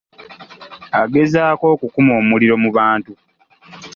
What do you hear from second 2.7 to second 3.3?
bantu.